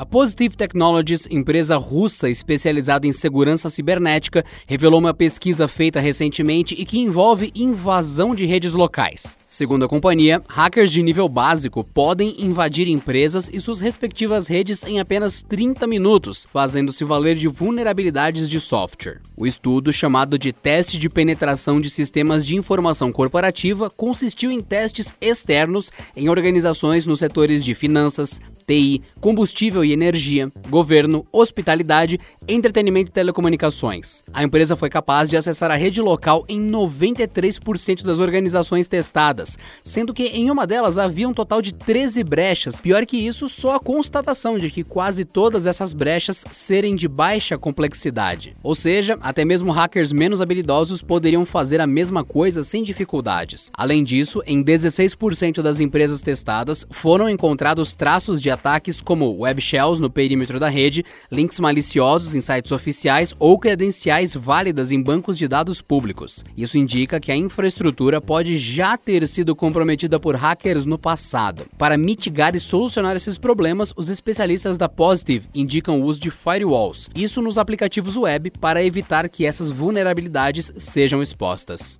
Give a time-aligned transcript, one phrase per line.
[0.00, 6.86] A Positive Technologies, empresa russa especializada em segurança cibernética, revelou uma pesquisa feita recentemente e
[6.86, 9.36] que envolve invasão de redes locais.
[9.50, 15.00] Segundo a companhia, hackers de nível básico podem invadir empresas e suas respectivas redes em
[15.00, 19.20] apenas 30 minutos, fazendo-se valer de vulnerabilidades de software.
[19.36, 25.12] O estudo, chamado de Teste de Penetração de Sistemas de Informação Corporativa, consistiu em testes
[25.20, 33.12] externos em organizações nos setores de finanças, TI, combustível e energia, governo, hospitalidade, entretenimento e
[33.12, 34.22] telecomunicações.
[34.32, 40.14] A empresa foi capaz de acessar a rede local em 93% das organizações testadas, sendo
[40.14, 42.80] que em uma delas havia um total de 13 brechas.
[42.80, 47.58] Pior que isso, só a constatação de que quase todas essas brechas serem de baixa
[47.58, 48.54] complexidade.
[48.62, 53.70] Ou seja, até mesmo hackers menos habilidosos poderiam fazer a mesma coisa sem dificuldades.
[53.76, 60.00] Além disso, em 16% das empresas testadas foram encontrados traços de ataques como web shells
[60.00, 65.48] no perímetro da rede, links maliciosos em sites oficiais ou credenciais válidas em bancos de
[65.48, 66.44] dados públicos.
[66.56, 71.64] Isso indica que a infraestrutura pode já ter sido comprometida por hackers no passado.
[71.78, 77.08] Para mitigar e solucionar esses problemas, os especialistas da Positive indicam o uso de firewalls,
[77.14, 81.98] isso nos aplicativos web, para evitar que essas vulnerabilidades sejam expostas.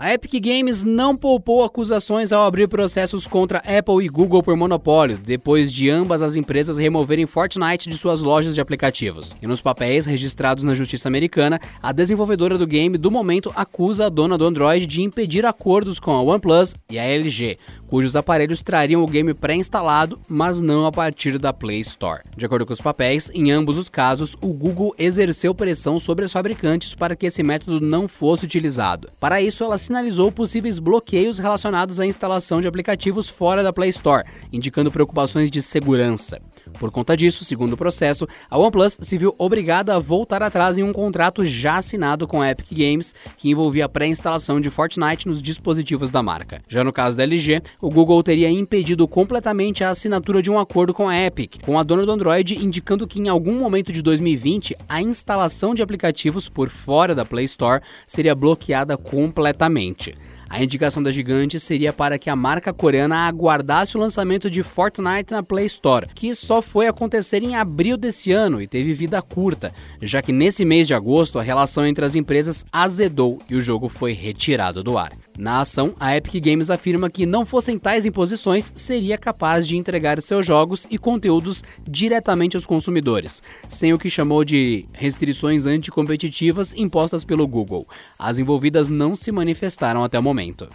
[0.00, 5.18] A Epic Games não poupou acusações ao abrir processos contra Apple e Google por monopólio,
[5.18, 9.34] depois de ambas as empresas removerem Fortnite de suas lojas de aplicativos.
[9.42, 14.08] E nos papéis registrados na justiça americana, a desenvolvedora do game do momento acusa a
[14.08, 19.02] dona do Android de impedir acordos com a OnePlus e a LG, cujos aparelhos trariam
[19.02, 22.22] o game pré-instalado, mas não a partir da Play Store.
[22.36, 26.32] De acordo com os papéis, em ambos os casos, o Google exerceu pressão sobre os
[26.32, 29.10] fabricantes para que esse método não fosse utilizado.
[29.18, 34.22] Para isso, ela sinalizou possíveis bloqueios relacionados à instalação de aplicativos fora da Play Store,
[34.52, 36.38] indicando preocupações de segurança.
[36.78, 40.82] Por conta disso, segundo o processo, a OnePlus se viu obrigada a voltar atrás em
[40.82, 45.42] um contrato já assinado com a Epic Games, que envolvia a pré-instalação de Fortnite nos
[45.42, 46.62] dispositivos da marca.
[46.68, 50.94] Já no caso da LG, o Google teria impedido completamente a assinatura de um acordo
[50.94, 54.76] com a Epic, com a dona do Android indicando que em algum momento de 2020
[54.88, 60.14] a instalação de aplicativos por fora da Play Store seria bloqueada completamente.
[60.50, 65.30] A indicação da gigante seria para que a marca coreana aguardasse o lançamento de Fortnite
[65.30, 69.72] na Play Store, que só foi acontecer em abril desse ano e teve vida curta,
[70.00, 73.88] já que nesse mês de agosto a relação entre as empresas azedou e o jogo
[73.88, 75.12] foi retirado do ar.
[75.38, 80.20] Na ação, a Epic Games afirma que não fossem tais imposições, seria capaz de entregar
[80.20, 87.24] seus jogos e conteúdos diretamente aos consumidores, sem o que chamou de restrições anticompetitivas impostas
[87.24, 87.86] pelo Google.
[88.18, 90.68] As envolvidas não se manifestaram até o momento.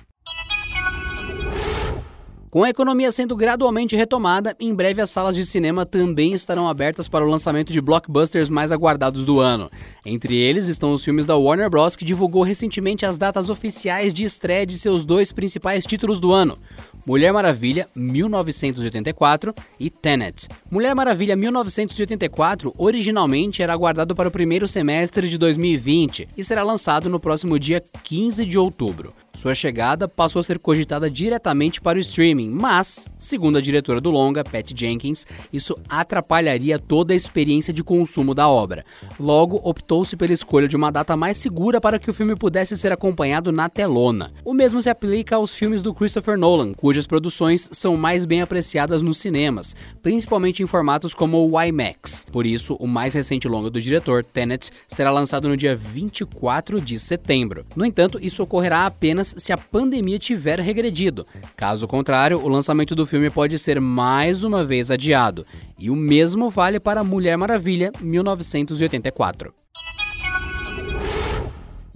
[2.53, 7.08] Com a economia sendo gradualmente retomada, em breve as salas de cinema também estarão abertas
[7.08, 9.72] para o lançamento de blockbusters mais aguardados do ano.
[10.06, 14.24] Entre eles estão os filmes da Warner Bros., que divulgou recentemente as datas oficiais de
[14.24, 16.56] estreia de seus dois principais títulos do ano.
[17.03, 20.47] Mulher Maravilha 1984 e Tenet.
[20.69, 27.09] Mulher Maravilha 1984 originalmente era aguardado para o primeiro semestre de 2020 e será lançado
[27.09, 29.12] no próximo dia 15 de outubro.
[29.35, 34.11] Sua chegada passou a ser cogitada diretamente para o streaming, mas, segundo a diretora do
[34.11, 38.85] longa, Pat Jenkins, isso atrapalharia toda a experiência de consumo da obra.
[39.19, 42.91] Logo, optou-se pela escolha de uma data mais segura para que o filme pudesse ser
[42.91, 44.31] acompanhado na telona.
[44.45, 49.01] O mesmo se aplica aos filmes do Christopher Nolan, cujas produções são mais bem apreciadas
[49.01, 52.25] nos cinemas, principalmente em formatos como o IMAX.
[52.31, 57.00] Por isso, o mais recente longa do diretor, Tenet, será lançado no dia 24 de
[57.00, 57.65] setembro.
[57.75, 61.25] No entanto, isso ocorrerá apenas apenas se a pandemia tiver regredido.
[61.56, 65.46] Caso contrário, o lançamento do filme pode ser mais uma vez adiado.
[65.80, 69.54] E o mesmo vale para Mulher Maravilha 1984.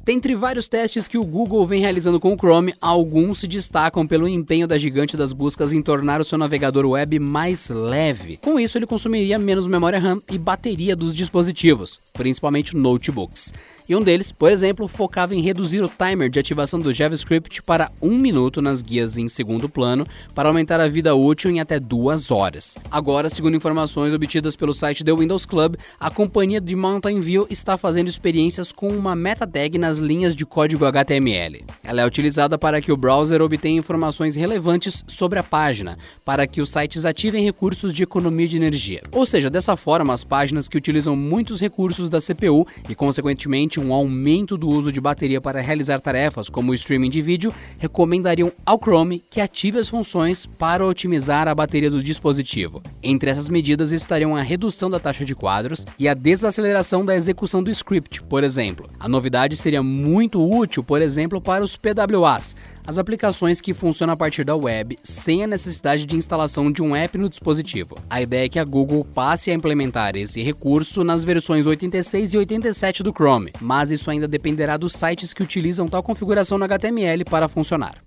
[0.07, 4.25] Dentre vários testes que o Google vem realizando com o Chrome, alguns se destacam pelo
[4.25, 8.37] empenho da gigante das buscas em tornar o seu navegador web mais leve.
[8.37, 13.53] Com isso, ele consumiria menos memória RAM e bateria dos dispositivos, principalmente notebooks.
[13.87, 17.89] E um deles, por exemplo, focava em reduzir o timer de ativação do JavaScript para
[18.01, 20.05] um minuto nas guias em segundo plano,
[20.35, 22.77] para aumentar a vida útil em até duas horas.
[22.91, 27.77] Agora, segundo informações obtidas pelo site The Windows Club, a companhia de Mountain View está
[27.77, 31.63] fazendo experiências com uma meta tag nas linhas de código HTML.
[31.83, 36.59] Ela é utilizada para que o browser obtenha informações relevantes sobre a página, para que
[36.59, 39.01] os sites ativem recursos de economia de energia.
[39.11, 43.93] Ou seja, dessa forma, as páginas que utilizam muitos recursos da CPU e, consequentemente, um
[43.93, 48.77] aumento do uso de bateria para realizar tarefas como o streaming de vídeo, recomendariam ao
[48.77, 52.81] Chrome que ative as funções para otimizar a bateria do dispositivo.
[53.01, 57.63] Entre essas medidas estariam a redução da taxa de quadros e a desaceleração da execução
[57.63, 58.89] do script, por exemplo.
[58.99, 62.55] A novidade seria muito útil, por exemplo, para os PWAs,
[62.87, 66.95] as aplicações que funcionam a partir da web sem a necessidade de instalação de um
[66.95, 67.95] app no dispositivo.
[68.09, 72.37] A ideia é que a Google passe a implementar esse recurso nas versões 86 e
[72.37, 77.25] 87 do Chrome, mas isso ainda dependerá dos sites que utilizam tal configuração no HTML
[77.25, 78.06] para funcionar.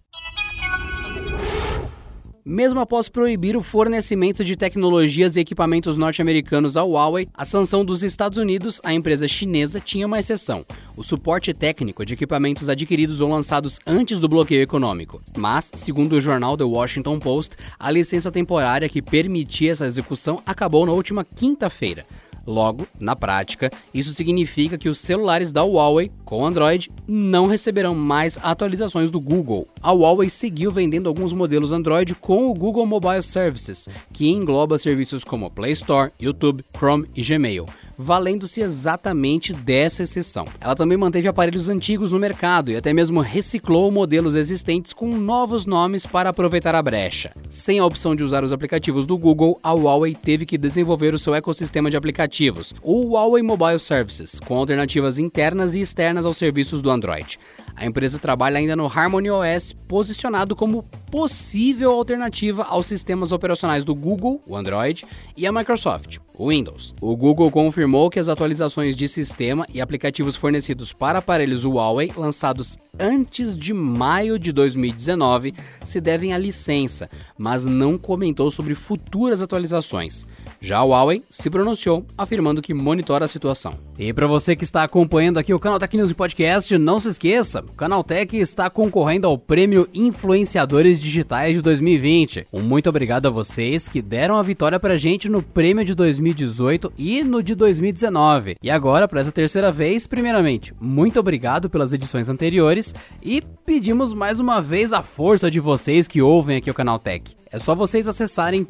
[2.45, 8.03] Mesmo após proibir o fornecimento de tecnologias e equipamentos norte-americanos ao Huawei, a sanção dos
[8.03, 10.65] Estados Unidos à empresa chinesa tinha uma exceção:
[10.97, 15.23] o suporte técnico de equipamentos adquiridos ou lançados antes do bloqueio econômico.
[15.37, 20.87] Mas, segundo o jornal The Washington Post, a licença temporária que permitia essa execução acabou
[20.87, 22.07] na última quinta-feira.
[22.47, 28.39] Logo, na prática, isso significa que os celulares da Huawei com Android não receberão mais
[28.43, 29.69] atualizações do Google.
[29.83, 35.25] A Huawei seguiu vendendo alguns modelos Android com o Google Mobile Services, que engloba serviços
[35.25, 37.67] como Play Store, YouTube, Chrome e Gmail
[38.01, 40.47] valendo-se exatamente dessa exceção.
[40.59, 45.67] Ela também manteve aparelhos antigos no mercado e até mesmo reciclou modelos existentes com novos
[45.67, 47.33] nomes para aproveitar a brecha.
[47.51, 51.19] Sem a opção de usar os aplicativos do Google, a Huawei teve que desenvolver o
[51.19, 56.81] seu ecossistema de aplicativos, o Huawei Mobile Services, com alternativas internas e externas aos serviços
[56.81, 57.39] do Android.
[57.75, 63.95] A empresa trabalha ainda no Harmony OS, posicionado como possível alternativa aos sistemas operacionais do
[63.95, 65.05] Google, o Android,
[65.37, 66.95] e a Microsoft, o Windows.
[67.01, 72.79] O Google confirmou que as atualizações de sistema e aplicativos fornecidos para aparelhos Huawei lançados
[72.99, 80.27] antes de maio de 2019 se devem à licença, mas não comentou sobre futuras atualizações.
[80.61, 83.73] Já a Huawei se pronunciou, afirmando que monitora a situação.
[83.99, 87.61] E para você que está acompanhando aqui o Canal Tech News Podcast, não se esqueça,
[87.61, 92.47] o Canal Tech está concorrendo ao Prêmio Influenciadores Digitais de 2020.
[92.53, 96.93] Um muito obrigado a vocês que deram a vitória pra gente no prêmio de 2018
[96.99, 98.57] e no de 2019.
[98.63, 104.41] E agora, para essa terceira vez, primeiramente, muito obrigado pelas edições anteriores e pedimos mais
[104.41, 107.35] uma vez a força de vocês que ouvem aqui o Canal Tech.
[107.53, 108.65] É só vocês acessarem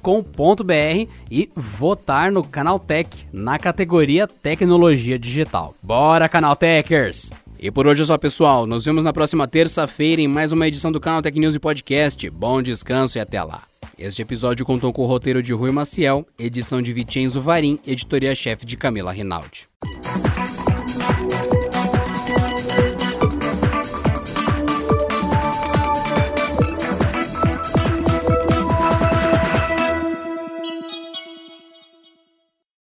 [0.00, 5.74] prêmioinfluenciadores.com.br e votar no Canaltech na categoria Tecnologia Digital.
[5.82, 7.30] Bora, Canaltechers!
[7.60, 8.66] E por hoje é só, pessoal.
[8.66, 12.30] Nos vemos na próxima terça-feira em mais uma edição do Canal Tech News e Podcast.
[12.30, 13.62] Bom descanso e até lá.
[13.98, 18.76] Este episódio contou com o roteiro de Rui Maciel, edição de Vicenzo Varim, editoria-chefe de
[18.76, 19.68] Camila Rinaldi.